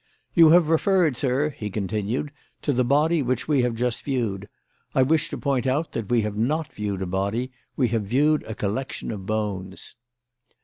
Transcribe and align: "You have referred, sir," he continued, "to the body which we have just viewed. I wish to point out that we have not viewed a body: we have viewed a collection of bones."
"You 0.33 0.49
have 0.49 0.67
referred, 0.67 1.15
sir," 1.15 1.51
he 1.51 1.69
continued, 1.69 2.31
"to 2.63 2.73
the 2.73 2.83
body 2.83 3.21
which 3.21 3.47
we 3.47 3.61
have 3.61 3.75
just 3.75 4.01
viewed. 4.01 4.49
I 4.95 5.03
wish 5.03 5.29
to 5.29 5.37
point 5.37 5.67
out 5.67 5.91
that 5.91 6.09
we 6.09 6.21
have 6.23 6.35
not 6.35 6.73
viewed 6.73 7.03
a 7.03 7.05
body: 7.05 7.51
we 7.75 7.89
have 7.89 8.01
viewed 8.05 8.41
a 8.45 8.55
collection 8.55 9.11
of 9.11 9.27
bones." 9.27 9.95